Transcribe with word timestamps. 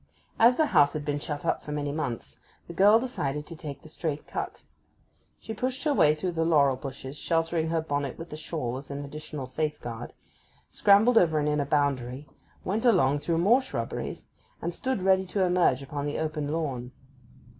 As 0.39 0.57
the 0.57 0.65
house 0.73 0.93
had 0.93 1.05
been 1.05 1.19
shut 1.19 1.45
up 1.45 1.61
for 1.61 1.71
many 1.71 1.91
months, 1.91 2.39
the 2.65 2.73
girl 2.73 2.99
decided 2.99 3.45
to 3.45 3.55
take 3.55 3.83
the 3.83 3.87
straight 3.87 4.25
cut. 4.27 4.63
She 5.37 5.53
pushed 5.53 5.83
her 5.83 5.93
way 5.93 6.15
through 6.15 6.31
the 6.31 6.43
laurel 6.43 6.75
bushes, 6.75 7.15
sheltering 7.17 7.67
her 7.69 7.81
bonnet 7.81 8.17
with 8.17 8.31
the 8.31 8.35
shawl 8.35 8.77
as 8.77 8.89
an 8.89 9.05
additional 9.05 9.45
safeguard, 9.45 10.13
scrambled 10.71 11.19
over 11.19 11.37
an 11.37 11.47
inner 11.47 11.65
boundary, 11.65 12.27
went 12.63 12.83
along 12.83 13.19
through 13.19 13.37
more 13.37 13.61
shrubberies, 13.61 14.25
and 14.59 14.73
stood 14.73 15.03
ready 15.03 15.27
to 15.27 15.43
emerge 15.43 15.83
upon 15.83 16.05
the 16.07 16.17
open 16.17 16.47
lawn. 16.47 16.93